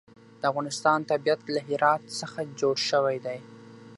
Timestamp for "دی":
3.25-3.39